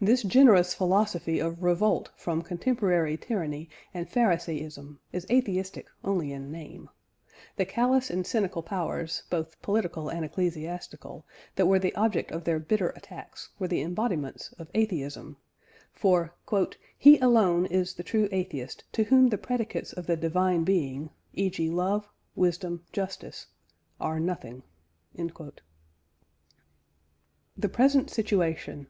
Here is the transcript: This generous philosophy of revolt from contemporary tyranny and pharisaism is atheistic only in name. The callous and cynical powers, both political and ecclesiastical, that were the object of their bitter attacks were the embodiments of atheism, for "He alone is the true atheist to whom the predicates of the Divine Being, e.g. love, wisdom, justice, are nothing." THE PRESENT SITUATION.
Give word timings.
This 0.00 0.22
generous 0.22 0.72
philosophy 0.72 1.38
of 1.40 1.62
revolt 1.62 2.10
from 2.16 2.40
contemporary 2.40 3.18
tyranny 3.18 3.68
and 3.92 4.08
pharisaism 4.08 4.98
is 5.12 5.26
atheistic 5.30 5.88
only 6.02 6.32
in 6.32 6.50
name. 6.50 6.88
The 7.56 7.66
callous 7.66 8.08
and 8.08 8.26
cynical 8.26 8.62
powers, 8.62 9.24
both 9.28 9.60
political 9.60 10.08
and 10.08 10.24
ecclesiastical, 10.24 11.26
that 11.56 11.66
were 11.66 11.78
the 11.78 11.94
object 11.96 12.30
of 12.32 12.44
their 12.44 12.58
bitter 12.58 12.88
attacks 12.96 13.50
were 13.58 13.68
the 13.68 13.82
embodiments 13.82 14.54
of 14.58 14.70
atheism, 14.72 15.36
for 15.92 16.34
"He 16.96 17.18
alone 17.18 17.66
is 17.66 17.92
the 17.92 18.02
true 18.02 18.26
atheist 18.32 18.84
to 18.92 19.02
whom 19.02 19.28
the 19.28 19.36
predicates 19.36 19.92
of 19.92 20.06
the 20.06 20.16
Divine 20.16 20.64
Being, 20.64 21.10
e.g. 21.34 21.68
love, 21.68 22.08
wisdom, 22.34 22.86
justice, 22.90 23.48
are 24.00 24.18
nothing." 24.18 24.62
THE 25.14 25.52
PRESENT 27.70 28.08
SITUATION. 28.08 28.86